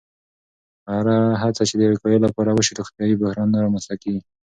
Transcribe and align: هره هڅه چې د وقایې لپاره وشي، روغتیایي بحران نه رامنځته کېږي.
هره 0.91 1.17
هڅه 1.41 1.63
چې 1.69 1.75
د 1.77 1.81
وقایې 1.93 2.19
لپاره 2.25 2.51
وشي، 2.53 2.73
روغتیایي 2.79 3.15
بحران 3.21 3.47
نه 3.53 3.59
رامنځته 3.63 3.95
کېږي. 4.03 4.21